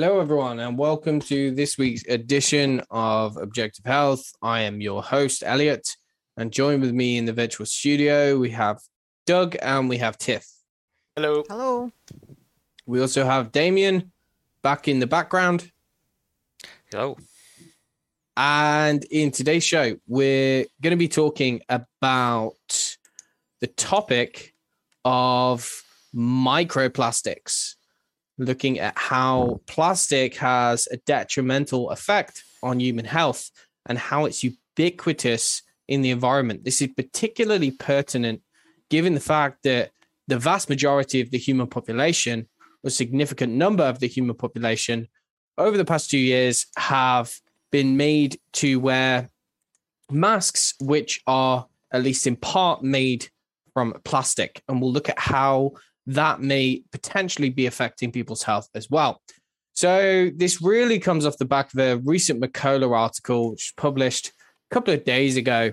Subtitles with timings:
[0.00, 4.32] Hello, everyone, and welcome to this week's edition of Objective Health.
[4.40, 5.96] I am your host, Elliot,
[6.36, 8.78] and joined with me in the virtual studio, we have
[9.26, 10.46] Doug and we have Tiff.
[11.16, 11.42] Hello.
[11.48, 11.90] Hello.
[12.86, 14.12] We also have Damien
[14.62, 15.68] back in the background.
[16.92, 17.16] Hello.
[18.36, 22.96] And in today's show, we're going to be talking about
[23.58, 24.54] the topic
[25.04, 25.68] of
[26.14, 27.74] microplastics,
[28.38, 33.50] looking at how plastic has a detrimental effect on human health
[33.86, 36.64] and how it's ubiquitous in the environment.
[36.64, 38.42] This is particularly pertinent
[38.90, 39.90] given the fact that
[40.28, 42.48] the vast majority of the human population,
[42.84, 45.08] a significant number of the human population,
[45.56, 47.34] over the past two years have
[47.70, 49.30] been made to wear
[50.10, 53.28] masks, which are at least in part made
[53.72, 54.62] from plastic.
[54.68, 55.72] And we'll look at how
[56.08, 59.20] that may potentially be affecting people's health as well.
[59.74, 64.32] So, this really comes off the back of a recent Mercola article, which was published
[64.70, 65.72] a couple of days ago.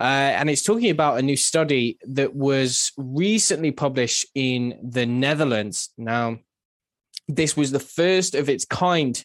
[0.00, 5.90] Uh, and it's talking about a new study that was recently published in the Netherlands.
[5.98, 6.38] Now,
[7.28, 9.22] this was the first of its kind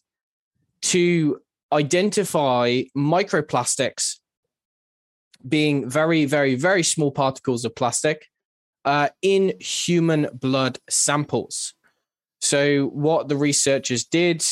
[0.84, 1.40] to
[1.72, 4.18] identify microplastics
[5.48, 8.28] being very, very, very small particles of plastic
[8.86, 11.74] uh, in human blood samples.
[12.42, 14.44] So, what the researchers did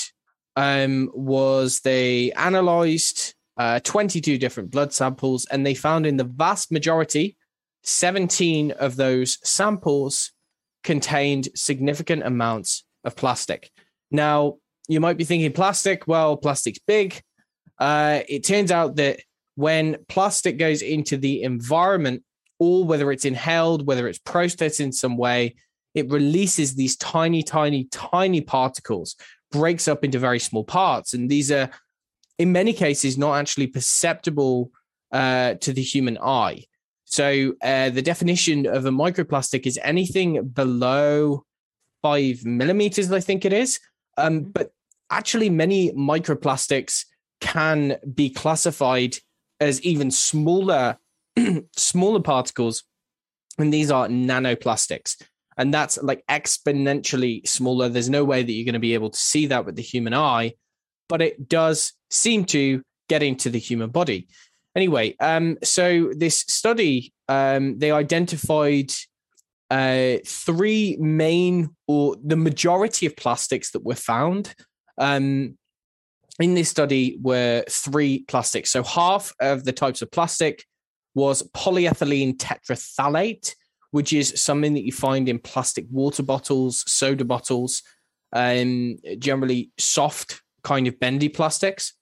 [0.55, 6.71] um, was they analyzed uh, 22 different blood samples and they found in the vast
[6.71, 7.38] majority,
[7.83, 10.31] 17 of those samples
[10.83, 13.71] contained significant amounts of plastic.
[14.09, 14.57] Now,
[14.88, 17.21] you might be thinking plastic, well, plastic's big.
[17.79, 19.19] Uh, it turns out that
[19.55, 22.23] when plastic goes into the environment,
[22.61, 25.55] or whether it's inhaled, whether it's processed in some way,
[25.95, 29.16] it releases these tiny, tiny, tiny particles,
[29.51, 31.16] breaks up into very small parts.
[31.16, 31.71] And these are,
[32.38, 34.69] in many cases, not actually perceptible
[35.11, 36.66] uh, to the human eye.
[37.05, 41.44] So uh, the definition of a microplastic is anything below
[42.03, 43.79] five millimeters, I think it is.
[44.19, 44.51] Um, mm-hmm.
[44.51, 44.69] but
[45.09, 47.05] actually, many microplastics
[47.39, 49.17] can be classified
[49.59, 51.00] as even smaller,
[51.75, 52.84] smaller particles,
[53.58, 55.22] and these are nanoplastics.
[55.58, 57.90] And that's like exponentially smaller.
[57.90, 60.14] There's no way that you're going to be able to see that with the human
[60.14, 60.53] eye,
[61.09, 64.28] but it does seem to get into the human body.
[64.75, 68.92] Anyway, um, so this study, um, they identified
[69.69, 74.56] uh, three main or the majority of plastics that were found
[74.98, 75.58] um,
[76.40, 78.69] in this study were three plastics.
[78.69, 80.66] So half of the types of plastic
[81.13, 83.55] was polyethylene terephthalate,
[83.91, 87.83] which is something that you find in plastic water bottles, soda bottles,
[88.33, 91.94] um, generally soft, kind of bendy plastics.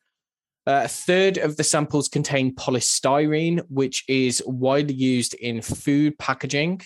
[0.67, 6.81] Uh, a third of the samples contain polystyrene, which is widely used in food packaging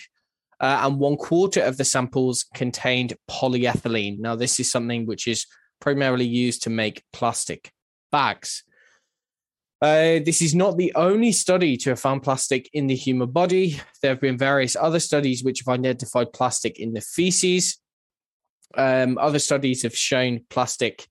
[0.60, 4.18] uh, and one quarter of the samples contained polyethylene.
[4.18, 5.46] Now, this is something which is
[5.80, 7.70] primarily used to make plastic
[8.10, 8.64] bags.
[9.84, 13.78] Uh, this is not the only study to have found plastic in the human body.
[14.00, 17.78] There have been various other studies which have identified plastic in the feces.
[18.78, 21.06] Um, other studies have shown plastic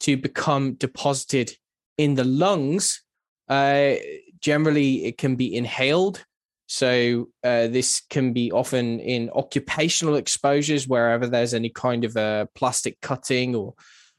[0.00, 1.52] to become deposited
[1.96, 3.04] in the lungs.
[3.48, 3.94] Uh,
[4.40, 6.24] generally, it can be inhaled
[6.66, 13.00] so uh, this can be often in occupational exposures, wherever there's any kind of plastic
[13.00, 13.74] cutting or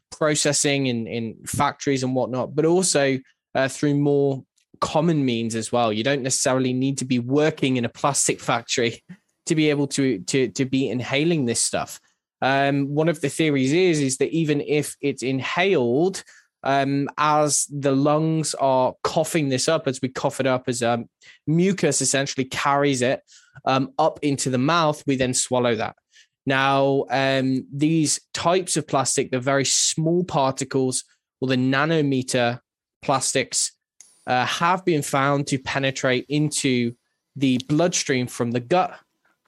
[0.10, 3.20] processing in, in factories and whatnot, but also
[3.60, 4.44] uh, through more
[4.80, 5.92] common means as well.
[5.92, 9.04] You don't necessarily need to be working in a plastic factory
[9.46, 12.00] to be able to to to be inhaling this stuff.
[12.42, 16.24] Um, one of the theories is is that even if it's inhaled,
[16.64, 21.10] um, as the lungs are coughing this up, as we cough it up, as um,
[21.48, 23.22] mucus essentially carries it
[23.66, 25.96] um, up into the mouth, we then swallow that.
[26.46, 31.04] Now, um, these types of plastic, the very small particles
[31.42, 32.60] or the nanometer
[33.02, 33.74] plastics,
[34.28, 36.94] uh, have been found to penetrate into
[37.36, 38.98] the bloodstream from the gut.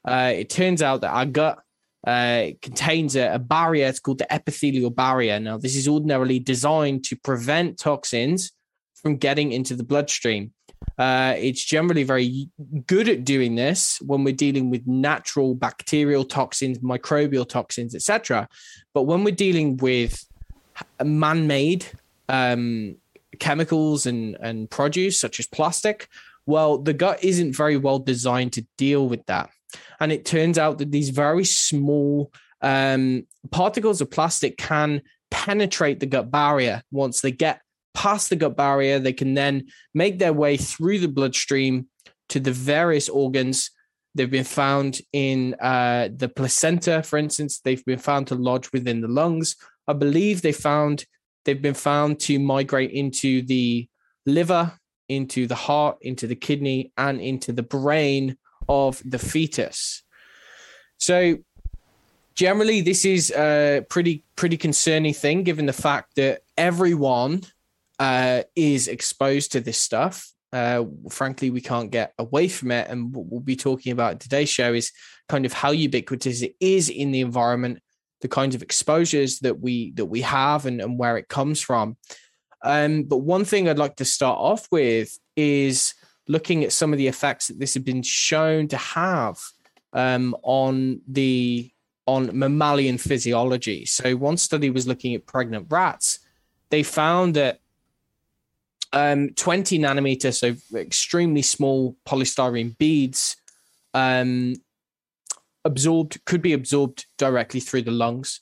[0.03, 1.59] Uh, it turns out that our gut
[2.07, 3.88] uh, contains a, a, barrier.
[3.88, 5.39] It's called the epithelial barrier.
[5.39, 8.51] Now, this is ordinarily designed to prevent toxins
[8.95, 10.51] from getting into the bloodstream.
[10.97, 12.50] Uh, it's generally very
[12.88, 18.47] good at doing this when we're dealing with natural bacterial toxins, microbial toxins, etc.
[18.94, 20.25] But when we're dealing with
[21.04, 21.86] man-made
[22.30, 22.97] um,
[23.42, 26.08] chemicals and and produce such as plastic,
[26.46, 29.50] well, the gut isn't very well designed to deal with that.
[30.00, 36.06] And it turns out that these very small um, particles of plastic can penetrate the
[36.06, 36.84] gut barrier.
[36.92, 37.62] Once they get
[37.94, 41.88] past the gut barrier, they can then make their way through the bloodstream
[42.30, 43.72] to the various organs.
[44.14, 47.60] They've been found in uh, the placenta, for instance.
[47.60, 49.56] They've been found to lodge within the lungs.
[49.88, 51.06] I believe they found
[51.46, 53.88] they've been found to migrate into the
[54.26, 54.74] liver,
[55.10, 58.38] into the heart, into the kidney, and into the brain
[58.70, 60.04] of the fetus.
[60.98, 61.38] So
[62.36, 67.42] generally, this is a pretty pretty concerning thing, given the fact that everyone
[68.00, 70.28] uh, is exposed to this stuff.
[70.54, 74.50] Uh, frankly, we can't get away from it, and what we'll be talking about today's
[74.50, 74.92] show is
[75.30, 77.80] kind of how ubiquitous it is in the environment,
[78.21, 81.97] the kinds of exposures that we that we have, and, and where it comes from.
[82.63, 85.94] Um, but one thing I'd like to start off with is
[86.27, 89.39] looking at some of the effects that this has been shown to have
[89.94, 91.71] um, on the
[92.07, 93.85] on mammalian physiology.
[93.85, 96.19] So one study was looking at pregnant rats.
[96.69, 97.59] They found that
[98.94, 103.38] um, 20 nanometers, so extremely small polystyrene beads,
[103.94, 104.56] um,
[105.66, 108.42] absorbed could be absorbed directly through the lungs.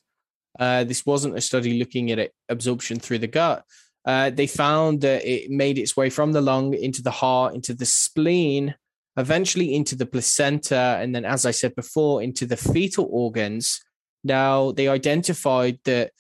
[0.59, 3.63] Uh, this wasn't a study looking at it, absorption through the gut.
[4.05, 7.73] Uh, they found that it made its way from the lung into the heart, into
[7.73, 8.75] the spleen,
[9.17, 13.81] eventually into the placenta, and then, as I said before, into the fetal organs.
[14.23, 16.11] Now, they identified that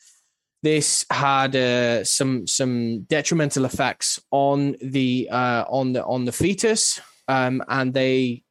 [0.61, 6.99] this had uh, some some detrimental effects on the uh, on the on the fetus,
[7.27, 8.43] um, and they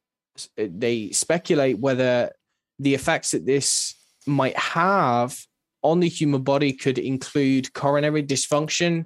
[0.57, 2.31] they speculate whether
[2.79, 3.95] the effects that this
[4.25, 5.37] might have
[5.81, 9.05] on the human body could include coronary dysfunction,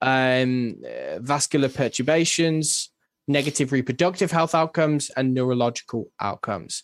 [0.00, 2.90] um, uh, vascular perturbations,
[3.28, 6.82] negative reproductive health outcomes, and neurological outcomes.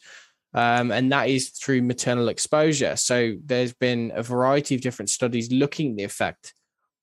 [0.55, 2.97] Um, and that is through maternal exposure.
[2.97, 6.55] So there's been a variety of different studies looking the effect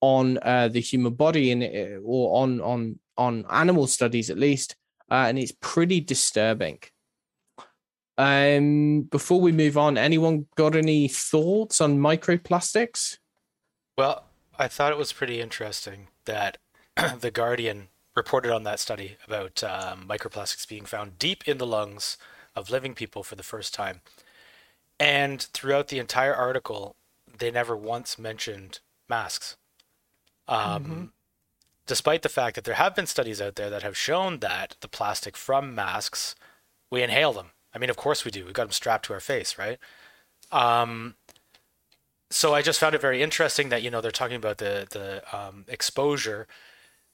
[0.02, 4.76] on uh, the human body and uh, or on on on animal studies at least,
[5.12, 6.80] uh, and it's pretty disturbing.
[8.18, 13.18] Um, before we move on, anyone got any thoughts on microplastics?
[13.98, 14.26] Well,
[14.58, 16.58] I thought it was pretty interesting that
[17.20, 22.18] the Guardian reported on that study about um, microplastics being found deep in the lungs
[22.56, 24.02] of living people for the first time.
[25.00, 26.96] And throughout the entire article,
[27.38, 28.80] they never once mentioned
[29.10, 29.58] masks.
[30.48, 31.04] Um, mm-hmm.
[31.86, 34.88] Despite the fact that there have been studies out there that have shown that the
[34.88, 36.36] plastic from masks,
[36.90, 37.52] we inhale them.
[37.76, 38.46] I mean, of course we do.
[38.46, 39.80] We've got them strapped to our face, right?
[40.52, 41.16] Um,
[42.32, 45.24] so I just found it very interesting that you know they're talking about the the
[45.38, 46.48] um, exposure,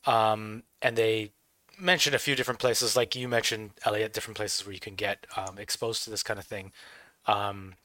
[0.05, 1.31] um, and they
[1.79, 5.25] mentioned a few different places, like you mentioned, Elliot, different places where you can get
[5.37, 6.71] um, exposed to this kind of thing,
[7.27, 7.75] um,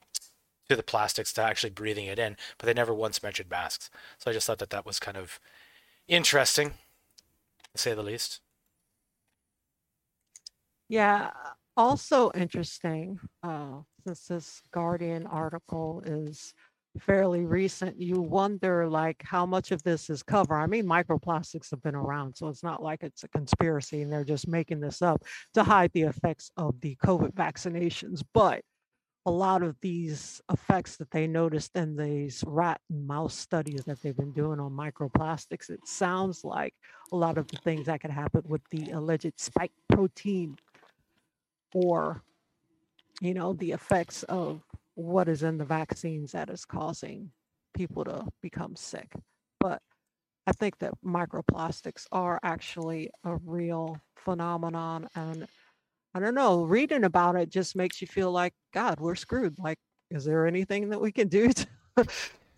[0.68, 2.36] to the plastics, to actually breathing it in.
[2.58, 3.90] But they never once mentioned masks.
[4.18, 5.40] So I just thought that that was kind of
[6.08, 6.70] interesting,
[7.74, 8.40] to say the least.
[10.88, 11.55] Yeah.
[11.76, 16.54] Also interesting, uh, since this Guardian article is
[16.98, 20.54] fairly recent, you wonder like how much of this is cover.
[20.54, 24.24] I mean, microplastics have been around, so it's not like it's a conspiracy and they're
[24.24, 28.22] just making this up to hide the effects of the COVID vaccinations.
[28.32, 28.62] But
[29.26, 34.00] a lot of these effects that they noticed in these rat and mouse studies that
[34.00, 36.72] they've been doing on microplastics, it sounds like
[37.12, 40.56] a lot of the things that could happen with the alleged spike protein
[41.76, 42.22] or
[43.20, 44.62] you know the effects of
[44.94, 47.30] what is in the vaccines that is causing
[47.74, 49.12] people to become sick.
[49.60, 49.82] But
[50.46, 55.06] I think that microplastics are actually a real phenomenon.
[55.14, 55.46] And
[56.14, 59.58] I don't know, reading about it just makes you feel like, God, we're screwed.
[59.58, 59.78] Like,
[60.10, 62.06] is there anything that we can do to,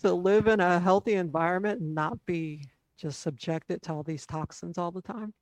[0.02, 2.62] to live in a healthy environment and not be
[2.96, 5.34] just subjected to all these toxins all the time?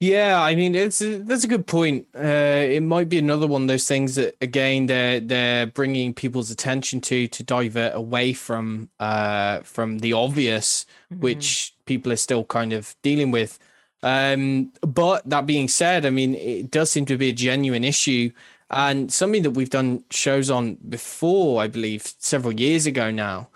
[0.00, 2.06] Yeah, I mean, it's a, that's a good point.
[2.16, 6.50] Uh, it might be another one of those things that, again, they're they're bringing people's
[6.50, 11.20] attention to to divert away from uh, from the obvious, mm-hmm.
[11.20, 13.58] which people are still kind of dealing with.
[14.02, 18.30] Um, but that being said, I mean, it does seem to be a genuine issue
[18.70, 23.48] and something that we've done shows on before, I believe, several years ago now.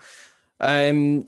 [0.59, 1.25] Um,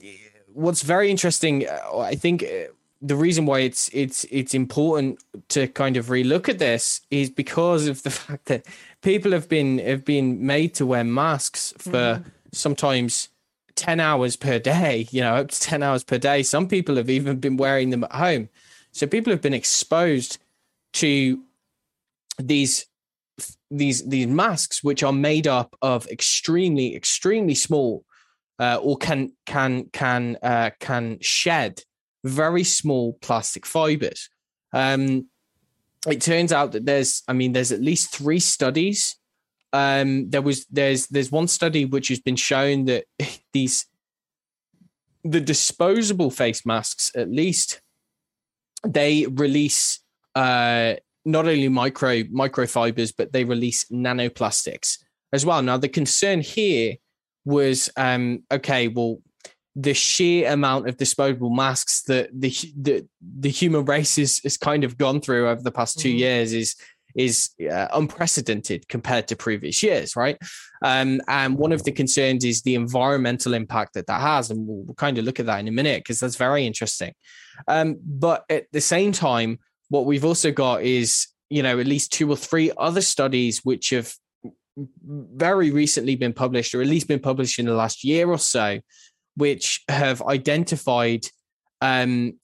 [0.52, 2.70] what's very interesting, uh, I think uh,
[3.00, 7.86] the reason why it's it's it's important to kind of relook at this is because
[7.86, 8.66] of the fact that
[9.02, 12.24] people have been have been made to wear masks for mm.
[12.52, 13.28] sometimes
[13.76, 16.42] 10 hours per day you know up to 10 hours per day.
[16.42, 18.48] Some people have even been wearing them at home.
[18.92, 20.38] So people have been exposed
[20.94, 21.40] to
[22.38, 22.86] these
[23.70, 28.04] these these masks which are made up of extremely extremely small
[28.58, 31.84] uh, or can can can uh, can shed
[32.24, 34.28] very small plastic fibers.
[34.72, 35.28] Um,
[36.06, 39.16] it turns out that there's, I mean, there's at least three studies.
[39.72, 43.04] Um, there was there's there's one study which has been shown that
[43.52, 43.86] these
[45.24, 47.82] the disposable face masks at least
[48.86, 50.00] they release
[50.34, 50.94] uh,
[51.24, 54.98] not only micro microfibers but they release nanoplastics
[55.34, 55.60] as well.
[55.60, 56.94] Now the concern here
[57.44, 59.18] was um, okay, well
[59.80, 64.82] the sheer amount of disposable masks that the the, the human race has, has kind
[64.82, 66.18] of gone through over the past 2 mm-hmm.
[66.18, 66.74] years is
[67.14, 70.36] is uh, unprecedented compared to previous years, right?
[70.84, 74.84] Um, and one of the concerns is the environmental impact that that has, and we'll,
[74.84, 77.14] we'll kind of look at that in a minute because that's very interesting.
[77.66, 79.58] Um, but at the same time,
[79.88, 83.90] what we've also got is you know at least two or three other studies which
[83.90, 84.12] have
[85.04, 88.80] very recently been published, or at least been published in the last year or so,
[89.38, 91.26] which have identified
[91.80, 92.34] um,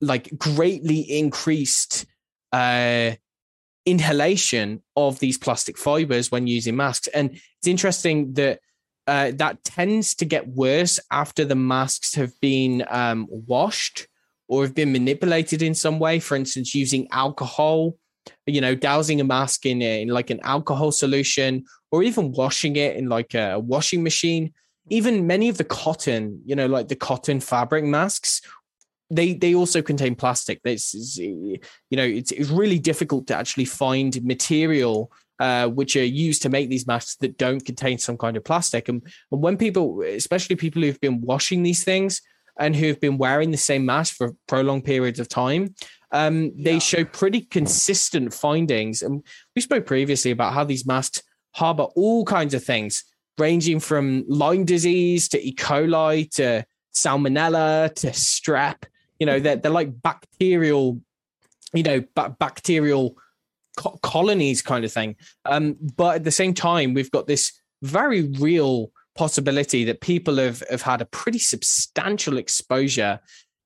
[0.00, 2.04] like greatly increased
[2.52, 3.12] uh,
[3.86, 7.08] inhalation of these plastic fibers when using masks.
[7.08, 8.60] And it's interesting that
[9.06, 14.06] uh, that tends to get worse after the masks have been um, washed
[14.48, 16.20] or have been manipulated in some way.
[16.20, 17.96] For instance, using alcohol,
[18.46, 22.96] you know, dousing a mask in, in like an alcohol solution, or even washing it
[22.96, 24.52] in like a washing machine
[24.88, 28.42] even many of the cotton, you know, like the cotton fabric masks,
[29.10, 30.62] they they also contain plastic.
[30.62, 31.60] This is, you
[31.90, 36.68] know, it's, it's really difficult to actually find material uh, which are used to make
[36.68, 38.88] these masks that don't contain some kind of plastic.
[38.88, 42.22] And, and when people, especially people who've been washing these things
[42.60, 45.74] and who've been wearing the same mask for prolonged periods of time,
[46.12, 46.78] um, they yeah.
[46.78, 49.02] show pretty consistent findings.
[49.02, 49.24] And
[49.56, 51.22] we spoke previously about how these masks
[51.54, 53.04] harbor all kinds of things
[53.38, 55.54] ranging from Lyme disease to E.
[55.54, 58.84] coli to salmonella to strep.
[59.18, 61.00] You know, they're, they're like bacterial,
[61.72, 62.04] you know,
[62.38, 63.16] bacterial
[63.76, 65.16] co- colonies kind of thing.
[65.44, 70.62] Um, but at the same time, we've got this very real possibility that people have,
[70.70, 73.20] have had a pretty substantial exposure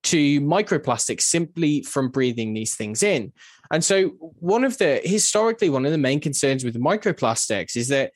[0.05, 3.33] to microplastics simply from breathing these things in.
[3.73, 4.09] And so,
[4.39, 8.13] one of the historically, one of the main concerns with microplastics is that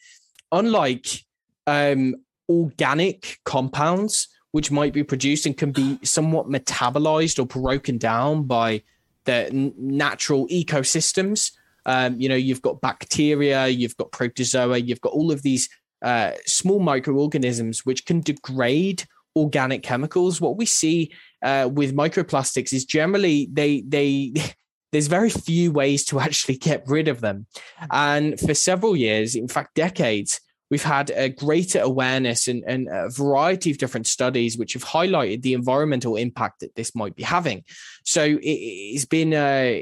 [0.53, 1.25] unlike
[1.67, 2.15] um,
[2.49, 8.83] organic compounds which might be produced and can be somewhat metabolized or broken down by
[9.25, 11.53] the n- natural ecosystems.
[11.87, 15.69] Um, you know, you've got bacteria, you've got protozoa, you've got all of these
[16.03, 19.05] uh, small microorganisms which can degrade
[19.37, 20.41] organic chemicals.
[20.41, 21.13] What we see
[21.43, 24.33] uh, with microplastics is generally they they
[24.93, 27.47] there's very few ways to actually get rid of them,
[27.93, 30.41] and for several years, in fact, decades,
[30.71, 35.43] we've had a greater awareness and, and, a variety of different studies which have highlighted
[35.43, 37.65] the environmental impact that this might be having.
[38.05, 39.81] So it, has been uh,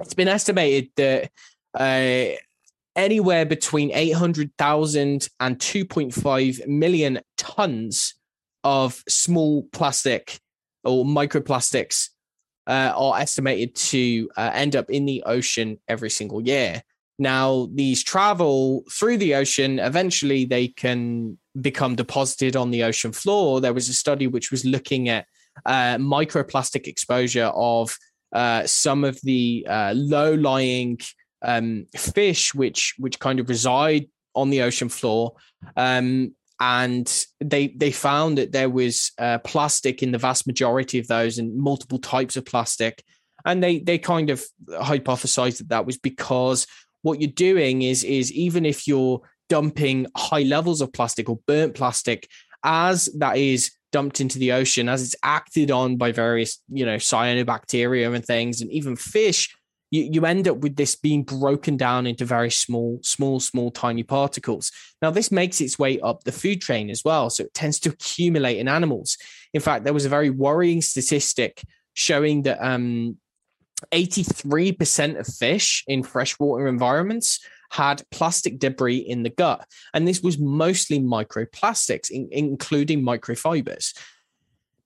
[0.00, 1.30] it's been estimated that
[1.78, 2.36] uh,
[2.96, 8.14] anywhere between 800,000 and 2.5 million tons
[8.64, 10.40] of small plastic
[10.82, 12.10] or microplastics
[12.66, 16.82] uh, are estimated to uh, end up in the ocean every single year.
[17.18, 19.78] Now, these travel through the ocean.
[19.78, 23.60] Eventually, they can become deposited on the ocean floor.
[23.60, 25.26] There was a study which was looking at
[25.64, 27.96] uh, microplastic exposure of
[28.34, 30.98] uh, some of the uh, low-lying
[31.42, 35.34] um, fish, which which kind of reside on the ocean floor.
[35.76, 41.06] Um, and they they found that there was uh, plastic in the vast majority of
[41.06, 43.04] those, and multiple types of plastic.
[43.44, 46.66] And they they kind of hypothesized that that was because
[47.04, 51.74] what you're doing is is even if you're dumping high levels of plastic or burnt
[51.74, 52.28] plastic
[52.64, 56.96] as that is dumped into the ocean as it's acted on by various you know
[56.96, 59.54] cyanobacteria and things and even fish
[59.90, 64.02] you, you end up with this being broken down into very small small small tiny
[64.02, 64.72] particles.
[65.00, 67.90] Now this makes its way up the food chain as well so it tends to
[67.90, 69.16] accumulate in animals.
[69.52, 73.18] In fact there was a very worrying statistic showing that um,
[73.92, 79.66] 83% of fish in freshwater environments had plastic debris in the gut.
[79.92, 83.96] And this was mostly microplastics, in, including microfibers.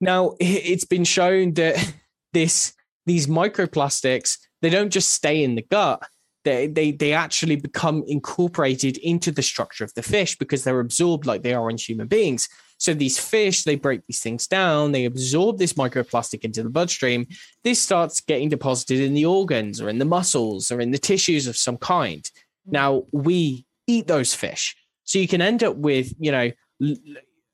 [0.00, 1.94] Now, it's been shown that
[2.32, 2.74] this
[3.08, 6.02] these microplastics, they don't just stay in the gut.
[6.44, 11.26] They, they, they actually become incorporated into the structure of the fish because they're absorbed
[11.26, 12.48] like they are in human beings.
[12.78, 17.26] So these fish, they break these things down, they absorb this microplastic into the bloodstream.
[17.64, 21.46] This starts getting deposited in the organs or in the muscles or in the tissues
[21.46, 22.22] of some kind.
[22.22, 22.72] Mm.
[22.72, 24.76] Now we eat those fish.
[25.04, 26.52] So you can end up with, you know,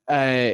[0.07, 0.51] uh,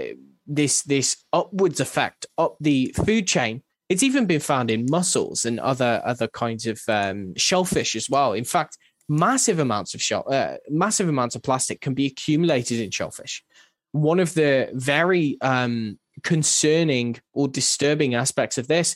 [0.47, 3.63] this this upwards effect up the food chain.
[3.89, 8.33] It's even been found in mussels and other other kinds of um, shellfish as well.
[8.33, 8.77] In fact,
[9.09, 13.43] massive amounts of shell, uh, massive amounts of plastic can be accumulated in shellfish.
[13.91, 18.95] One of the very um, concerning or disturbing aspects of this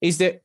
[0.00, 0.42] is that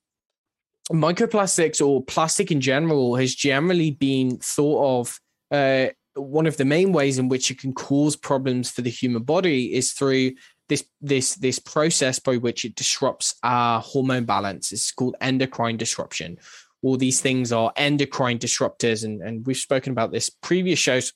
[0.92, 5.20] microplastics or plastic in general has generally been thought of.
[5.52, 9.24] Uh, one of the main ways in which it can cause problems for the human
[9.24, 10.32] body is through
[10.68, 14.72] this this this process by which it disrupts our hormone balance.
[14.72, 16.38] It's called endocrine disruption.
[16.82, 21.12] All these things are endocrine disruptors, and, and we've spoken about this previous shows,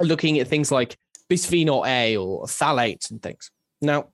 [0.00, 0.98] looking at things like
[1.30, 3.50] bisphenol A or phthalates and things.
[3.80, 4.08] Now,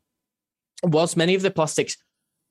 [0.82, 1.96] whilst many of the plastics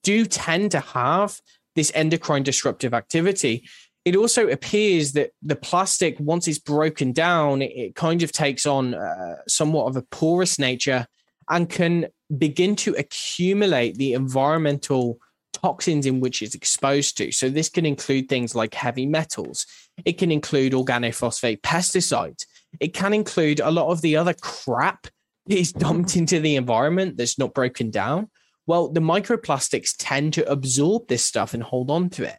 [0.03, 1.39] do tend to have
[1.75, 3.67] this endocrine disruptive activity,
[4.03, 8.95] it also appears that the plastic, once it's broken down, it, kind of takes on
[8.95, 11.05] uh, somewhat of a porous nature
[11.49, 15.19] and can begin to accumulate the environmental
[15.53, 17.31] toxins in which it's exposed to.
[17.31, 19.67] So, this can include things like heavy metals,
[20.03, 22.45] it can include organophosphate pesticides,
[22.79, 25.07] it can include a lot of the other crap
[25.47, 28.29] that is dumped into the environment that's not broken down.
[28.67, 32.37] Well, the microplastics tend to absorb this stuff and hold on to it.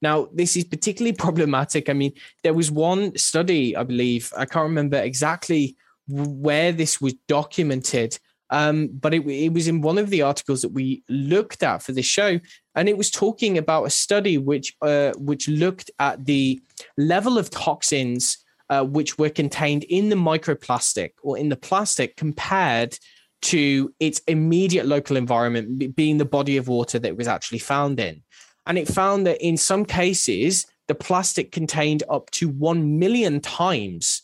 [0.00, 1.88] Now, this is particularly problematic.
[1.88, 2.12] I mean,
[2.42, 5.76] there was one study, I believe, I can't remember exactly
[6.08, 8.18] where this was documented,
[8.50, 11.92] um, but it, it, was in one of the articles that we looked at for
[11.92, 12.38] this show,
[12.74, 16.60] and it was talking about a study which uh, which looked at the
[16.98, 18.41] level of toxins
[18.72, 22.98] uh, which were contained in the microplastic or in the plastic compared
[23.42, 28.00] to its immediate local environment, being the body of water that it was actually found
[28.00, 28.22] in.
[28.64, 34.22] And it found that in some cases, the plastic contained up to 1 million times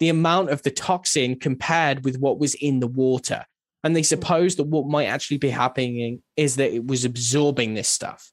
[0.00, 3.44] the amount of the toxin compared with what was in the water.
[3.84, 7.88] And they supposed that what might actually be happening is that it was absorbing this
[7.88, 8.32] stuff.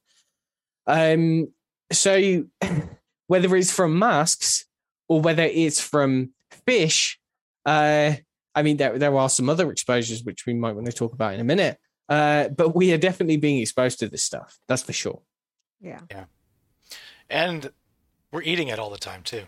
[0.88, 1.49] Um,
[1.91, 2.45] so
[3.27, 4.65] whether it's from masks
[5.12, 6.30] or whether it's from
[6.65, 7.19] fish,
[7.65, 8.13] uh,
[8.56, 11.34] I mean, there, there are some other exposures which we might want to talk about
[11.34, 11.78] in a minute.
[12.08, 14.58] Uh, but we are definitely being exposed to this stuff.
[14.69, 15.21] That's for sure.
[15.82, 16.00] Yeah.
[16.10, 16.26] Yeah.
[17.30, 17.74] And
[18.32, 19.43] we're eating it all the time too.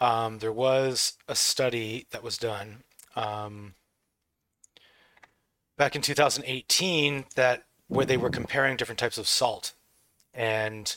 [0.00, 2.84] Um, there was a study that was done
[3.16, 3.74] um,
[5.76, 9.74] back in 2018 that where they were comparing different types of salt,
[10.32, 10.96] and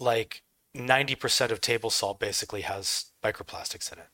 [0.00, 0.42] like
[0.76, 4.08] 90% of table salt basically has microplastics in it.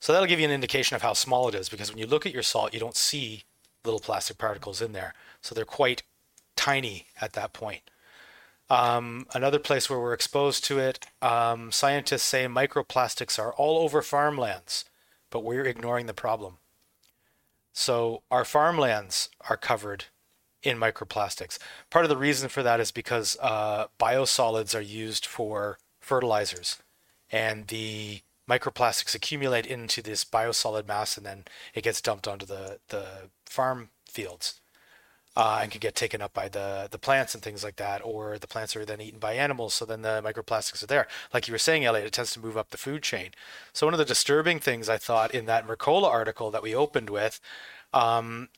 [0.00, 2.26] So that'll give you an indication of how small it is because when you look
[2.26, 3.44] at your salt, you don't see
[3.84, 5.14] little plastic particles in there.
[5.40, 6.02] So they're quite
[6.56, 7.82] tiny at that point.
[8.70, 14.00] Um, another place where we're exposed to it, um, scientists say microplastics are all over
[14.00, 14.84] farmlands,
[15.30, 16.58] but we're ignoring the problem.
[17.72, 20.06] So our farmlands are covered
[20.62, 21.58] in microplastics.
[21.90, 26.78] Part of the reason for that is because uh, biosolids are used for fertilizers,
[27.30, 32.78] and the microplastics accumulate into this biosolid mass, and then it gets dumped onto the
[32.88, 34.60] the farm fields
[35.36, 38.38] uh, and can get taken up by the the plants and things like that, or
[38.38, 39.74] the plants are then eaten by animals.
[39.74, 41.08] So then the microplastics are there.
[41.32, 43.30] Like you were saying, Elliot, it tends to move up the food chain.
[43.72, 47.10] So one of the disturbing things I thought in that Mercola article that we opened
[47.10, 47.40] with.
[47.92, 48.48] Um,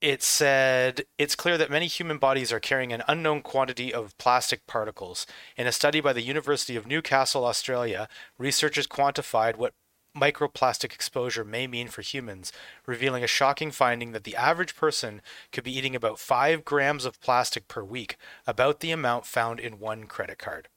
[0.00, 4.66] it said it's clear that many human bodies are carrying an unknown quantity of plastic
[4.66, 5.26] particles.
[5.56, 8.08] In a study by the University of Newcastle, Australia,
[8.38, 9.74] researchers quantified what
[10.16, 12.52] microplastic exposure may mean for humans,
[12.86, 17.20] revealing a shocking finding that the average person could be eating about 5 grams of
[17.20, 20.68] plastic per week, about the amount found in one credit card.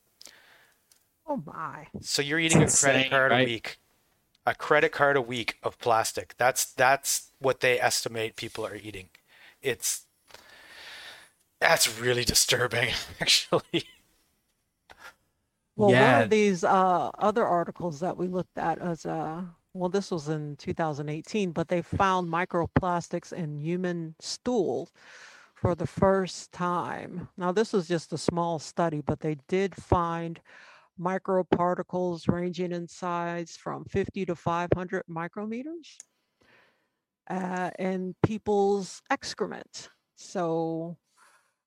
[1.25, 1.87] Oh my.
[2.01, 3.41] So you're eating a credit card right?
[3.41, 3.79] a week.
[4.45, 6.35] A credit card a week of plastic.
[6.37, 9.09] That's that's what they estimate people are eating.
[9.61, 10.05] It's
[11.59, 12.89] that's really disturbing
[13.21, 13.85] actually.
[15.75, 16.13] Well, yeah.
[16.13, 19.41] one of these uh, other articles that we looked at as uh,
[19.73, 24.89] well, this was in 2018, but they found microplastics in human stool
[25.55, 27.27] for the first time.
[27.37, 30.39] Now, this was just a small study, but they did find
[30.99, 35.97] microparticles ranging in size from 50 to 500 micrometers
[37.29, 39.89] uh, in people's excrement.
[40.15, 40.97] So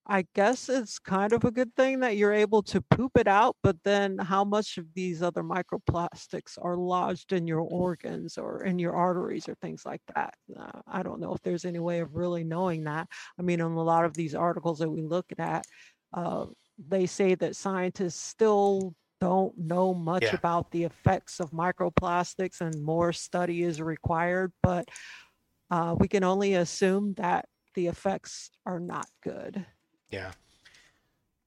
[0.09, 3.57] I guess it's kind of a good thing that you're able to poop it out,
[3.65, 8.79] but then how much of these other microplastics are lodged in your organs or in
[8.79, 10.35] your arteries or things like that?
[10.57, 13.09] Uh, I don't know if there's any way of really knowing that.
[13.37, 15.65] I mean, in a lot of these articles that we look at,
[16.15, 16.47] uh,
[16.79, 20.35] they say that scientists still don't know much yeah.
[20.35, 24.89] about the effects of microplastics and more study is required, but
[25.71, 29.65] uh, we can only assume that the effects are not good.
[30.11, 30.33] Yeah.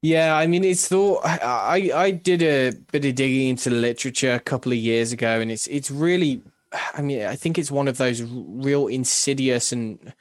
[0.01, 1.25] Yeah, I mean, it's thought.
[1.25, 5.41] I I did a bit of digging into the literature a couple of years ago,
[5.41, 6.41] and it's it's really.
[6.93, 10.13] I mean, I think it's one of those real insidious and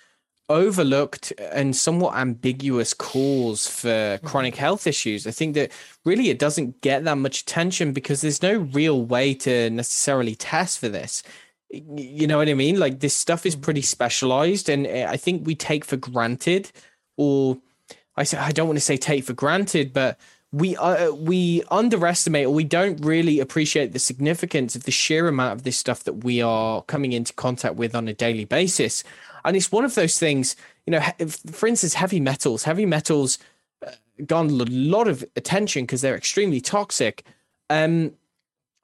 [0.48, 4.26] overlooked and somewhat ambiguous cause for mm-hmm.
[4.26, 5.26] chronic health issues.
[5.26, 5.72] I think that
[6.04, 10.78] really it doesn't get that much attention because there's no real way to necessarily test
[10.78, 11.22] for this.
[11.70, 12.78] You know what I mean?
[12.78, 13.87] Like this stuff is pretty mm-hmm.
[13.87, 16.72] specialized, and eh, I think we take for granted,
[17.16, 17.58] or
[18.16, 20.18] I say I don't want to say take for granted, but
[20.52, 25.52] we uh, we underestimate or we don't really appreciate the significance of the sheer amount
[25.52, 29.04] of this stuff that we are coming into contact with on a daily basis.
[29.44, 30.56] And it's one of those things,
[30.87, 31.00] you know,
[31.50, 33.38] for instance, heavy metals, heavy metals
[33.87, 33.90] uh,
[34.26, 37.24] garner a lot of attention because they're extremely toxic.
[37.70, 38.14] Um,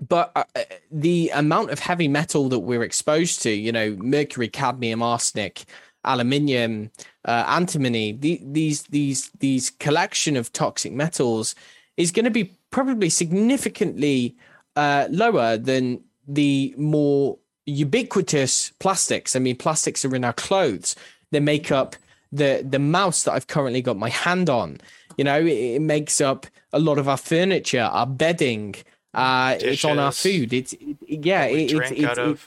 [0.07, 4.49] but uh, uh, the amount of heavy metal that we're exposed to, you know, mercury,
[4.49, 5.65] cadmium, arsenic,
[6.05, 6.91] aluminium,
[7.25, 11.55] uh, antimony, the, these these these collection of toxic metals
[11.97, 14.37] is going to be probably significantly
[14.77, 19.37] uh, lower than the more ubiquitous plastics.
[19.37, 20.97] I mean, plastics are in our clothes.
[21.31, 21.97] They make up
[22.33, 24.81] the the mouse that I've currently got my hand on.
[25.17, 28.75] You know, it, it makes up a lot of our furniture, our bedding.
[29.13, 30.53] Uh, it's on our food.
[30.53, 32.39] It's it, yeah, it, it's it,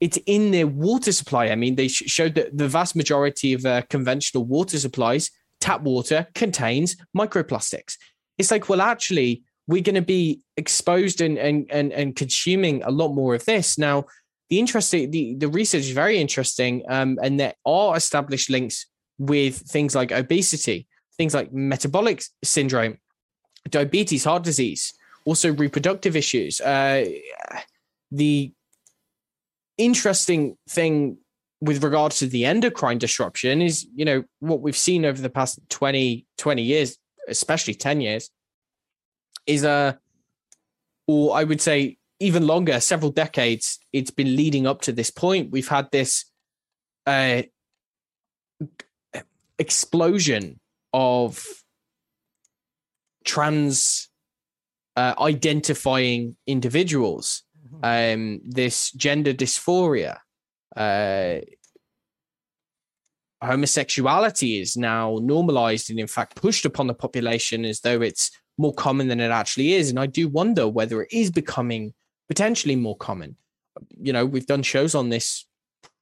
[0.00, 1.48] it's in their water supply.
[1.48, 5.30] I mean, they showed that the vast majority of uh, conventional water supplies,
[5.60, 7.96] tap water, contains microplastics.
[8.38, 12.90] It's like, well, actually, we're going to be exposed and, and and and consuming a
[12.90, 14.04] lot more of this now.
[14.50, 18.86] The interesting, the, the research is very interesting, um, and there are established links
[19.18, 20.86] with things like obesity,
[21.18, 22.96] things like metabolic syndrome,
[23.68, 24.94] diabetes, heart disease,
[25.26, 26.62] also reproductive issues.
[26.62, 27.04] Uh,
[28.10, 28.52] the
[29.78, 31.18] interesting thing
[31.60, 35.58] with regards to the endocrine disruption is, you know, what we've seen over the past
[35.70, 38.30] 20, 20 years, especially 10 years,
[39.46, 39.98] is a,
[41.06, 45.50] or I would say even longer, several decades, it's been leading up to this point.
[45.50, 46.24] We've had this
[47.06, 47.42] uh,
[49.58, 50.60] explosion
[50.92, 51.44] of
[53.24, 54.08] trans
[54.96, 57.44] uh, identifying individuals.
[57.82, 60.18] Um, this gender dysphoria.
[60.76, 61.40] Uh,
[63.42, 68.74] homosexuality is now normalized and, in fact, pushed upon the population as though it's more
[68.74, 69.90] common than it actually is.
[69.90, 71.94] And I do wonder whether it is becoming
[72.28, 73.36] potentially more common.
[74.00, 75.46] You know, we've done shows on this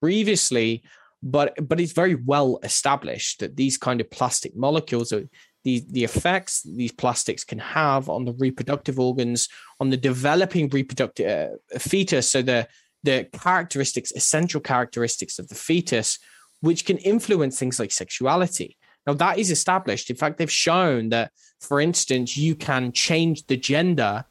[0.00, 0.82] previously,
[1.22, 5.28] but but it's very well established that these kind of plastic molecules are
[5.66, 9.48] the the effects these plastics can have on the reproductive organs,
[9.80, 12.30] on the developing reproductive uh, fetus.
[12.30, 12.68] So the
[13.02, 16.18] the characteristics, essential characteristics of the fetus,
[16.60, 18.76] which can influence things like sexuality.
[19.06, 20.08] Now, that is established.
[20.10, 24.24] In fact, they've shown that, for instance, you can change the gender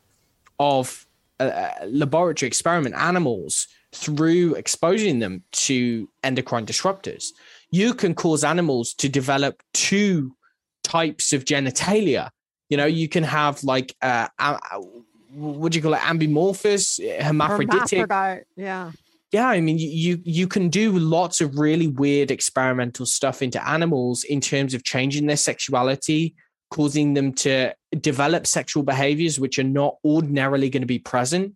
[0.60, 1.06] of
[1.40, 7.32] a, laboratory experiment animals through exposing them to endocrine disruptors.
[7.72, 10.36] You can cause animals to develop two
[10.86, 12.30] types of genitalia.
[12.70, 14.58] You know, you can have like, uh, uh,
[15.32, 16.00] what do you call it?
[16.00, 18.00] Ambimorphous, hermaphroditic.
[18.00, 18.92] Hermaphrodite, yeah
[19.36, 24.24] yeah i mean you you can do lots of really weird experimental stuff into animals
[24.24, 26.36] in terms of changing their sexuality
[26.72, 31.56] causing them to develop sexual behaviors which are not ordinarily going to be present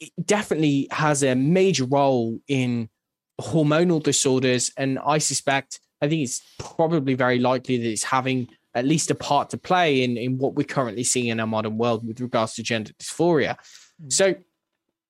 [0.00, 2.88] it definitely has a major role in
[3.40, 8.84] hormonal disorders and i suspect i think it's probably very likely that it's having at
[8.84, 12.06] least a part to play in in what we're currently seeing in our modern world
[12.06, 14.10] with regards to gender dysphoria mm-hmm.
[14.10, 14.34] so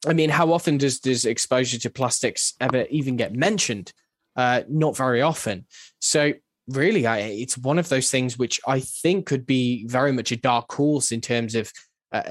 [0.06, 3.92] I mean, how often does does exposure to plastics ever even get mentioned?
[4.36, 5.66] Uh, not very often.
[6.00, 6.32] So
[6.68, 10.36] really, I, it's one of those things which I think could be very much a
[10.36, 11.72] dark horse in terms of
[12.12, 12.22] uh,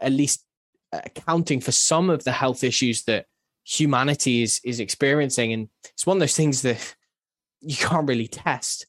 [0.00, 0.44] at least
[0.92, 3.26] accounting for some of the health issues that
[3.64, 5.52] humanity is is experiencing.
[5.52, 6.94] And it's one of those things that
[7.60, 8.86] you can't really test.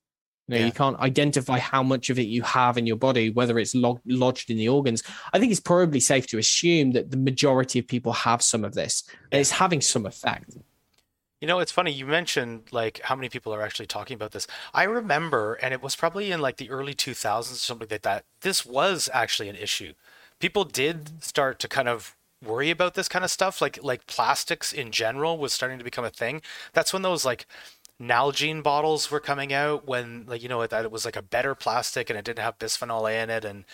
[0.48, 0.66] You, know, yeah.
[0.66, 4.02] you can't identify how much of it you have in your body, whether it's log-
[4.08, 5.04] lodged in the organs.
[5.32, 8.74] I think it's probably safe to assume that the majority of people have some of
[8.74, 10.58] this, and it's having some effect.
[11.40, 11.92] You know, it's funny.
[11.92, 14.48] You mentioned like how many people are actually talking about this.
[14.74, 18.26] I remember, and it was probably in like the early 2000s or something like that.
[18.42, 19.94] This was actually an issue.
[20.40, 23.62] People did start to kind of worry about this kind of stuff.
[23.62, 26.42] Like like plastics in general was starting to become a thing.
[26.74, 27.46] That's when those like
[28.02, 31.54] Nalgene bottles were coming out when like you know that it was like a better
[31.54, 33.66] plastic and it didn't have bisphenol A in it and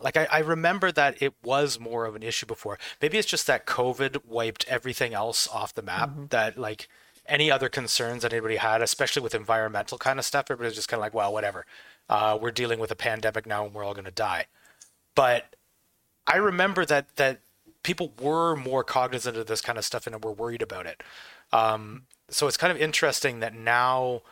[0.00, 2.78] like I, I remember that it was more of an issue before.
[3.00, 6.26] Maybe it's just that COVID wiped everything else off the map mm-hmm.
[6.30, 6.88] that like
[7.26, 10.46] any other concerns that anybody had, especially with environmental kind of stuff.
[10.50, 11.64] Everybody was just kind of like, well, whatever.
[12.08, 14.46] Uh, we're dealing with a pandemic now, and we're all going to die.
[15.14, 15.56] But
[16.26, 17.40] I remember that that
[17.82, 21.02] people were more cognizant of this kind of stuff and were worried about it.
[21.52, 24.22] Um, so it's kind of interesting that now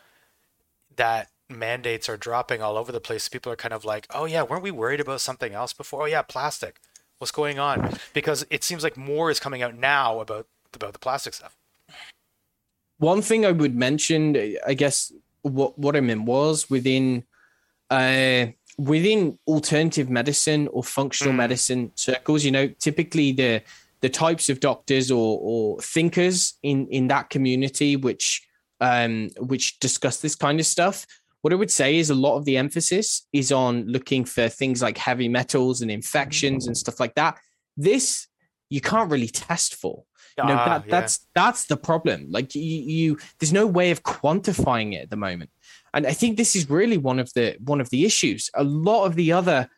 [0.97, 4.43] that mandates are dropping all over the place, people are kind of like, oh yeah,
[4.43, 6.03] weren't we worried about something else before?
[6.03, 6.81] Oh yeah, plastic.
[7.19, 7.97] What's going on?
[8.13, 11.57] Because it seems like more is coming out now about about the plastic stuff.
[12.99, 17.25] One thing I would mention, I guess, what what I meant was within
[17.91, 18.47] uh,
[18.79, 21.37] within alternative medicine or functional mm.
[21.37, 23.63] medicine circles, you know, typically the
[24.03, 28.47] the types of doctors or, or thinkers in in that community which
[28.81, 31.07] um, which discuss this kind of stuff.
[31.43, 34.83] What I would say is a lot of the emphasis is on looking for things
[34.83, 37.39] like heavy metals and infections and stuff like that.
[37.77, 38.27] This
[38.71, 40.05] you can't really test for.
[40.39, 40.91] You know, that, yeah.
[40.91, 42.27] that's that's the problem.
[42.31, 45.51] Like you, you, there's no way of quantifying it at the moment.
[45.93, 48.51] And I think this is really one of the one of the issues.
[48.55, 49.69] A lot of the other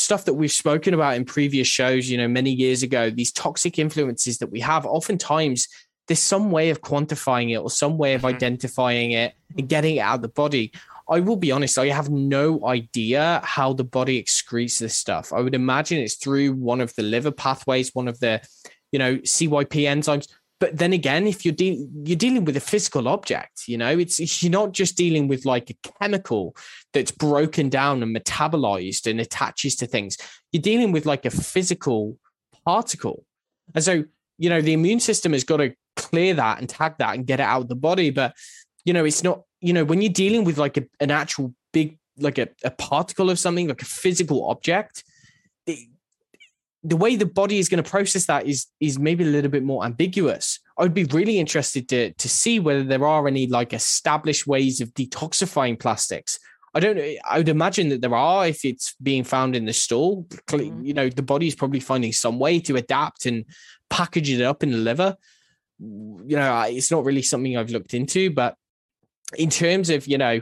[0.00, 3.78] stuff that we've spoken about in previous shows, you know, many years ago, these toxic
[3.78, 5.68] influences that we have, oftentimes
[6.08, 8.34] there's some way of quantifying it or some way of mm-hmm.
[8.34, 10.72] identifying it and getting it out of the body.
[11.08, 15.32] I will be honest, I have no idea how the body excretes this stuff.
[15.32, 18.40] I would imagine it's through one of the liver pathways, one of the,
[18.92, 20.28] you know, CYP enzymes
[20.60, 23.98] but then again if you're dealing you're dealing with a physical object you know?
[23.98, 26.56] It's you're not just dealing with like a chemical
[26.92, 30.16] that's broken down and metabolized and attaches to things.
[30.52, 32.18] You're dealing with like a physical
[32.64, 33.24] particle.
[33.74, 34.04] And so
[34.38, 37.40] you know the immune system has got to clear that and tag that and get
[37.40, 38.34] it out of the body but
[38.84, 41.98] you know it's not you know when you're dealing with like a, an actual big
[42.18, 45.04] like a, a particle of something like a physical object
[46.82, 49.62] the way the body is going to process that is is maybe a little bit
[49.62, 50.58] more ambiguous.
[50.78, 54.80] I would be really interested to to see whether there are any like established ways
[54.80, 56.38] of detoxifying plastics.
[56.72, 57.14] I don't know.
[57.28, 60.26] I would imagine that there are if it's being found in the stool.
[60.46, 60.84] Mm-hmm.
[60.84, 63.44] You know, the body is probably finding some way to adapt and
[63.90, 65.16] package it up in the liver.
[65.80, 68.56] You know, it's not really something I've looked into, but
[69.36, 70.40] in terms of you know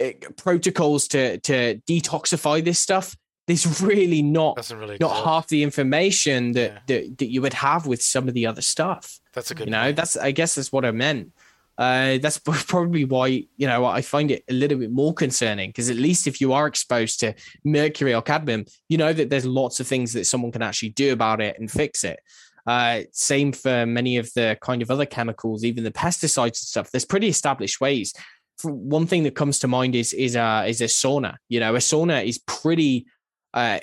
[0.00, 3.16] eh, protocols to to detoxify this stuff,
[3.46, 5.24] there's really not really not exist.
[5.24, 6.78] half the information that, yeah.
[6.86, 9.20] that that you would have with some of the other stuff.
[9.32, 9.66] That's a good.
[9.66, 9.96] You know, point.
[9.96, 11.32] that's I guess that's what I meant.
[11.76, 13.26] Uh, that's probably why
[13.56, 16.52] you know I find it a little bit more concerning because at least if you
[16.52, 20.52] are exposed to mercury or cadmium, you know that there's lots of things that someone
[20.52, 22.20] can actually do about it and fix it.
[22.66, 26.90] Uh, same for many of the kind of other chemicals, even the pesticides and stuff.
[26.90, 28.14] There's pretty established ways.
[28.62, 31.36] one thing that comes to mind is is a is a sauna.
[31.50, 33.06] You know, a sauna is pretty
[33.54, 33.78] uh,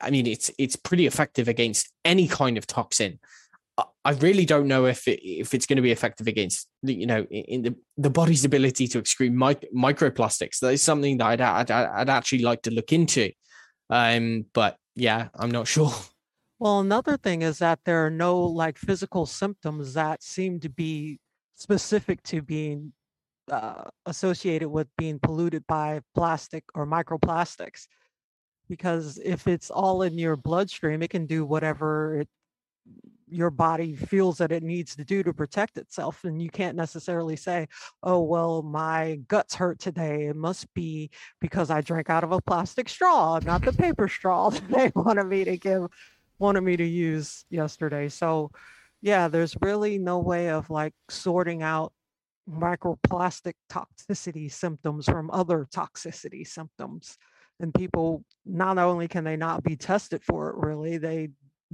[0.00, 3.18] I mean, it's it's pretty effective against any kind of toxin.
[4.06, 7.24] I really don't know if it, if it's going to be effective against you know
[7.24, 10.60] in the, the body's ability to excrete mic- microplastics.
[10.60, 13.32] That is something that I'd, I'd, I'd actually like to look into.
[13.90, 15.92] Um, but yeah, I'm not sure.
[16.58, 21.20] Well, another thing is that there are no like physical symptoms that seem to be
[21.54, 22.92] specific to being
[23.50, 27.86] uh, associated with being polluted by plastic or microplastics
[28.68, 32.28] because if it's all in your bloodstream, it can do whatever it
[33.28, 37.34] your body feels that it needs to do to protect itself and you can't necessarily
[37.34, 37.66] say
[38.04, 40.26] oh well my guts hurt today.
[40.26, 44.50] It must be because i drank out of a plastic straw not the paper straw
[44.50, 45.88] that they wanted me to give
[46.38, 48.08] wanted me to use yesterday.
[48.08, 48.52] So
[49.02, 51.92] yeah there's really no way of like sorting out
[52.48, 57.18] microplastic toxicity symptoms from other toxicity symptoms
[57.60, 61.28] and people not only can they not be tested for it really they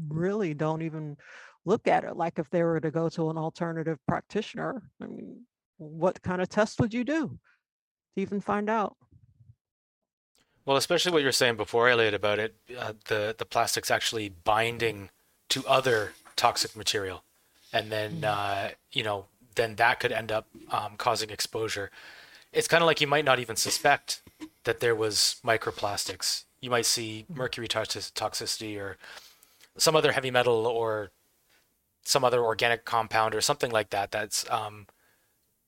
[0.08, 1.16] really don't even
[1.64, 5.42] look at it like if they were to go to an alternative practitioner I mean,
[5.78, 7.38] what kind of test would you do
[8.14, 8.96] to even find out?
[10.64, 14.28] Well especially what you were saying before elliot about it uh, the the plastics actually
[14.28, 15.10] binding
[15.50, 17.24] to other toxic material
[17.72, 18.24] and then mm.
[18.24, 21.90] uh, you know then that could end up um, causing exposure.
[22.52, 24.22] It's kind of like you might not even suspect
[24.64, 26.44] that there was microplastics.
[26.60, 28.96] You might see mercury toxicity or
[29.76, 31.10] some other heavy metal or
[32.04, 34.86] some other organic compound or something like that that's um,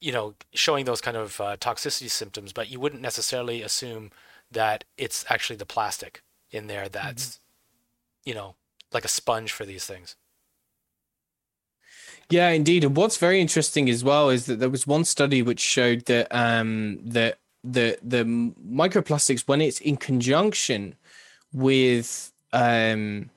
[0.01, 4.11] you know showing those kind of uh, toxicity symptoms but you wouldn't necessarily assume
[4.51, 8.31] that it's actually the plastic in there that's mm-hmm.
[8.31, 8.55] you know
[8.93, 10.17] like a sponge for these things
[12.31, 15.61] yeah indeed and what's very interesting as well is that there was one study which
[15.61, 20.95] showed that um, that the the microplastics when it's in conjunction
[21.53, 23.31] with um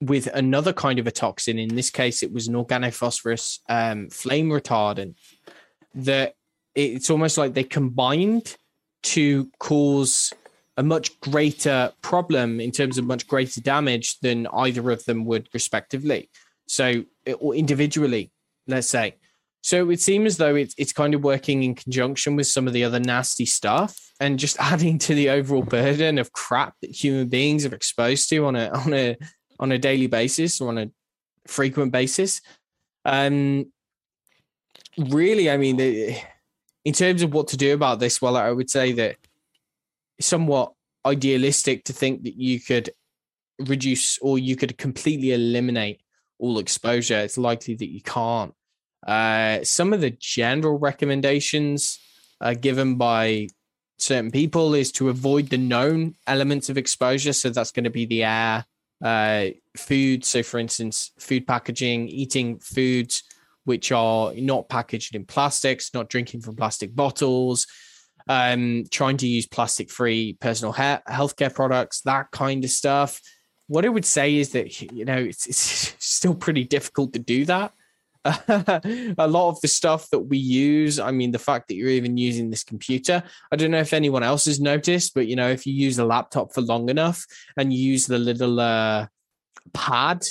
[0.00, 1.58] with another kind of a toxin.
[1.58, 5.14] In this case, it was an organophosphorus um, flame retardant.
[5.94, 6.34] That
[6.74, 8.56] it's almost like they combined
[9.02, 10.32] to cause
[10.76, 15.48] a much greater problem in terms of much greater damage than either of them would
[15.52, 16.30] respectively.
[16.66, 17.04] So,
[17.40, 18.30] or individually,
[18.68, 19.16] let's say.
[19.62, 22.72] So it seems as though it's it's kind of working in conjunction with some of
[22.72, 27.28] the other nasty stuff and just adding to the overall burden of crap that human
[27.28, 29.16] beings are exposed to on a on a
[29.60, 30.90] on a daily basis or on a
[31.46, 32.40] frequent basis.
[33.04, 33.66] Um
[34.98, 35.80] really, I mean,
[36.84, 39.16] in terms of what to do about this, well, I would say that
[40.18, 40.72] it's somewhat
[41.06, 42.90] idealistic to think that you could
[43.60, 46.00] reduce or you could completely eliminate
[46.38, 47.18] all exposure.
[47.18, 48.54] It's likely that you can't.
[49.06, 51.98] Uh, some of the general recommendations
[52.40, 53.48] uh, given by
[53.98, 57.32] certain people is to avoid the known elements of exposure.
[57.32, 58.64] So that's going to be the air,
[59.02, 60.24] uh, food.
[60.24, 63.22] So, for instance, food packaging, eating foods
[63.64, 67.66] which are not packaged in plastics, not drinking from plastic bottles,
[68.26, 73.20] um, trying to use plastic free personal he- healthcare products, that kind of stuff.
[73.66, 77.44] What I would say is that, you know, it's, it's still pretty difficult to do
[77.44, 77.72] that.
[78.24, 82.16] a lot of the stuff that we use, I mean, the fact that you're even
[82.16, 85.66] using this computer, I don't know if anyone else has noticed, but you know, if
[85.66, 87.24] you use a laptop for long enough
[87.56, 89.06] and you use the little uh,
[89.72, 90.24] pad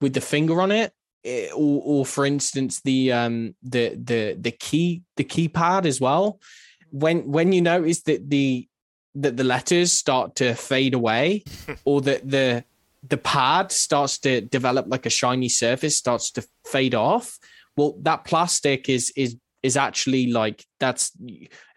[0.00, 0.92] with the finger on it,
[1.24, 6.40] it or, or for instance, the um, the the the key the keypad as well,
[6.90, 8.68] when when you notice that the
[9.14, 11.44] that the letters start to fade away,
[11.84, 12.64] or that the
[13.06, 17.38] the pad starts to develop like a shiny surface, starts to fade off.
[17.76, 21.12] Well, that plastic is is is actually like that's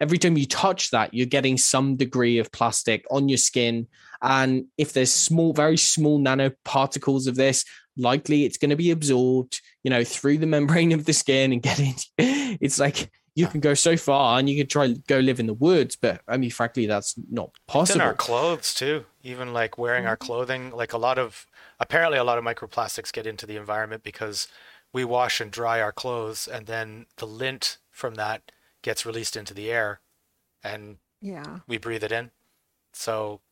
[0.00, 3.86] every time you touch that, you're getting some degree of plastic on your skin.
[4.22, 7.64] And if there's small, very small nanoparticles of this,
[7.96, 11.62] likely it's going to be absorbed, you know, through the membrane of the skin and
[11.62, 15.38] get into it's like you can go so far and you can try go live
[15.38, 17.82] in the woods, but I mean, frankly, that's not possible.
[17.82, 20.26] It's in our clothes too, even like wearing our mm-hmm.
[20.26, 20.70] clothing.
[20.70, 21.46] Like a lot of
[21.78, 24.48] apparently a lot of microplastics get into the environment because
[24.90, 29.52] we wash and dry our clothes, and then the lint from that gets released into
[29.52, 30.00] the air,
[30.64, 32.30] and yeah, we breathe it in.
[32.94, 33.42] So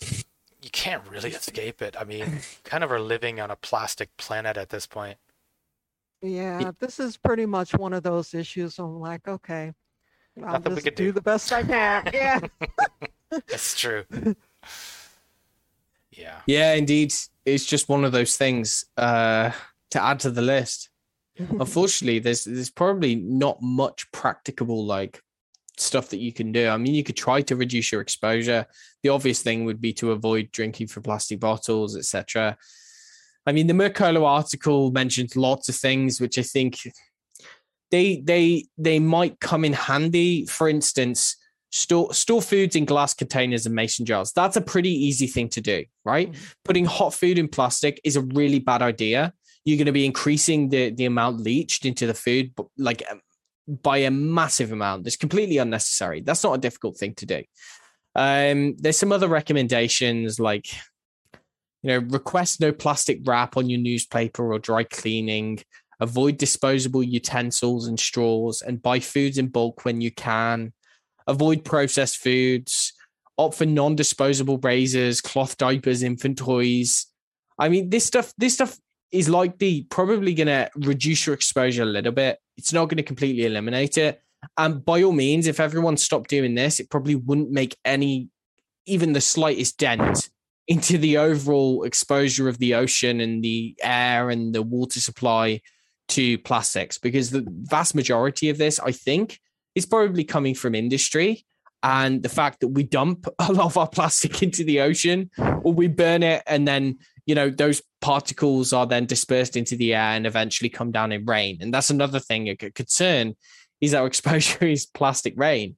[0.00, 1.96] you can't really escape it.
[1.98, 5.18] I mean, kind of are living on a plastic planet at this point.
[6.24, 8.78] Yeah, this is pretty much one of those issues.
[8.78, 9.72] I'm like, okay,
[10.42, 12.10] I'll Nothing just do, do the best I can.
[12.14, 12.40] Yeah,
[13.48, 14.04] that's true.
[16.16, 16.40] Yeah.
[16.46, 17.12] Yeah, indeed.
[17.44, 19.50] It's just one of those things uh,
[19.90, 20.88] to add to the list.
[21.36, 25.20] Unfortunately, there's there's probably not much practicable like
[25.76, 26.68] stuff that you can do.
[26.68, 28.66] I mean, you could try to reduce your exposure.
[29.02, 32.56] The obvious thing would be to avoid drinking from plastic bottles, etc.
[33.46, 36.78] I mean, the Mercola article mentions lots of things which I think
[37.90, 40.46] they they they might come in handy.
[40.46, 41.36] For instance,
[41.70, 44.32] store store foods in glass containers and mason jars.
[44.32, 46.30] That's a pretty easy thing to do, right?
[46.32, 46.44] Mm-hmm.
[46.64, 49.32] Putting hot food in plastic is a really bad idea.
[49.64, 53.20] You're going to be increasing the the amount leached into the food, but like um,
[53.66, 55.06] by a massive amount.
[55.06, 56.20] It's completely unnecessary.
[56.20, 57.42] That's not a difficult thing to do.
[58.14, 60.66] Um, there's some other recommendations like
[61.84, 65.62] you know, request no plastic wrap on your newspaper or dry cleaning.
[66.00, 70.72] Avoid disposable utensils and straws and buy foods in bulk when you can.
[71.26, 72.94] Avoid processed foods.
[73.36, 77.06] Opt for non-disposable razors, cloth diapers, infant toys.
[77.58, 78.78] I mean, this stuff, this stuff
[79.12, 82.38] is likely probably going to reduce your exposure a little bit.
[82.56, 84.22] It's not going to completely eliminate it.
[84.56, 88.30] And by all means, if everyone stopped doing this, it probably wouldn't make any,
[88.86, 90.30] even the slightest dent
[90.66, 95.60] into the overall exposure of the ocean and the air and the water supply
[96.08, 99.40] to plastics because the vast majority of this i think
[99.74, 101.44] is probably coming from industry
[101.82, 105.30] and the fact that we dump a lot of our plastic into the ocean
[105.62, 109.94] or we burn it and then you know those particles are then dispersed into the
[109.94, 111.56] air and eventually come down in rain.
[111.62, 113.34] And that's another thing a concern
[113.80, 115.76] is our exposure is plastic rain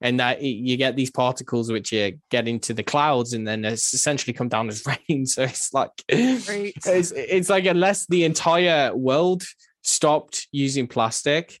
[0.00, 3.92] and that you get these particles which you get into the clouds and then it's
[3.92, 5.26] essentially come down as rain.
[5.26, 9.42] So it's like it's, it's like unless the entire world
[9.82, 11.60] stopped using plastic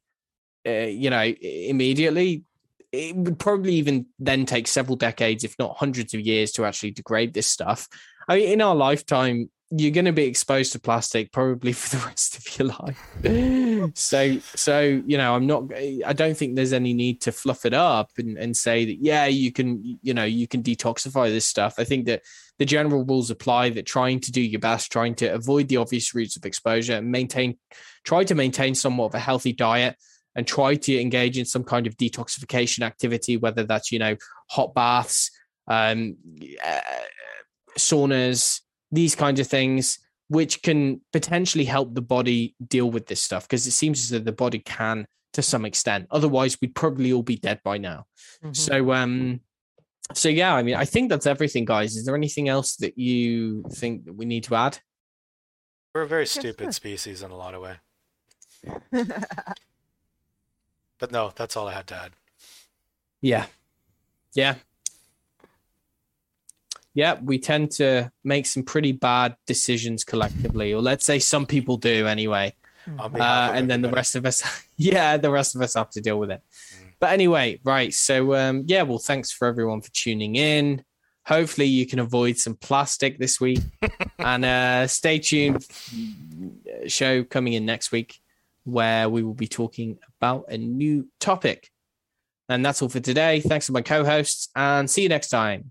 [0.66, 2.44] uh, you know immediately
[2.90, 6.90] it would probably even then take several decades if not hundreds of years to actually
[6.90, 7.88] degrade this stuff.
[8.28, 12.06] I mean in our lifetime you're going to be exposed to plastic probably for the
[12.06, 13.94] rest of your life.
[13.94, 15.72] so, so you know, I'm not.
[15.74, 19.26] I don't think there's any need to fluff it up and, and say that yeah,
[19.26, 21.74] you can, you know, you can detoxify this stuff.
[21.78, 22.22] I think that
[22.58, 23.70] the general rules apply.
[23.70, 27.10] That trying to do your best, trying to avoid the obvious routes of exposure, and
[27.10, 27.58] maintain,
[28.04, 29.96] try to maintain somewhat of a healthy diet,
[30.34, 34.16] and try to engage in some kind of detoxification activity, whether that's you know
[34.48, 35.30] hot baths,
[35.66, 36.16] um,
[36.64, 36.80] uh,
[37.78, 38.60] saunas
[38.90, 43.66] these kinds of things, which can potentially help the body deal with this stuff because
[43.66, 46.06] it seems as though the body can to some extent.
[46.10, 48.06] Otherwise, we'd probably all be dead by now.
[48.42, 48.52] Mm-hmm.
[48.52, 49.40] So, um,
[50.14, 51.96] so yeah, I mean, I think that's everything, guys.
[51.96, 54.78] Is there anything else that you think that we need to add?
[55.94, 57.76] We're a very stupid species in a lot of way.
[60.98, 62.12] but no, that's all I had to add.
[63.20, 63.46] Yeah.
[64.34, 64.56] Yeah
[66.98, 71.76] yeah, we tend to make some pretty bad decisions collectively, or let's say some people
[71.76, 72.52] do anyway.
[72.98, 74.42] Uh, and then the rest of us,
[74.76, 76.42] yeah, the rest of us have to deal with it.
[76.74, 76.92] Mm.
[76.98, 77.94] But anyway, right.
[77.94, 80.82] So, um, yeah, well, thanks for everyone for tuning in.
[81.24, 83.60] Hopefully, you can avoid some plastic this week.
[84.18, 85.64] and uh, stay tuned.
[86.88, 88.18] Show coming in next week
[88.64, 91.70] where we will be talking about a new topic.
[92.48, 93.38] And that's all for today.
[93.38, 95.70] Thanks to my co hosts and see you next time.